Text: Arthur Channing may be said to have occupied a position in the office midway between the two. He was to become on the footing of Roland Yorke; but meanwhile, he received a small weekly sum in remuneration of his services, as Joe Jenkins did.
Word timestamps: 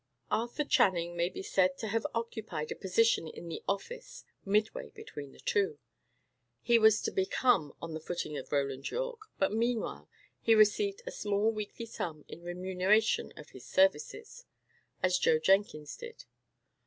Arthur 0.31 0.63
Channing 0.63 1.15
may 1.15 1.29
be 1.29 1.43
said 1.43 1.77
to 1.77 1.89
have 1.89 2.07
occupied 2.15 2.71
a 2.71 2.75
position 2.75 3.27
in 3.27 3.49
the 3.49 3.61
office 3.67 4.25
midway 4.43 4.89
between 4.89 5.31
the 5.31 5.39
two. 5.39 5.77
He 6.59 6.79
was 6.79 7.03
to 7.03 7.11
become 7.11 7.73
on 7.83 7.93
the 7.93 7.99
footing 7.99 8.35
of 8.35 8.51
Roland 8.51 8.89
Yorke; 8.89 9.27
but 9.37 9.51
meanwhile, 9.53 10.09
he 10.41 10.55
received 10.55 11.03
a 11.05 11.11
small 11.11 11.51
weekly 11.51 11.85
sum 11.85 12.25
in 12.27 12.41
remuneration 12.41 13.31
of 13.37 13.49
his 13.51 13.67
services, 13.67 14.45
as 15.03 15.19
Joe 15.19 15.37
Jenkins 15.37 15.95
did. 15.95 16.25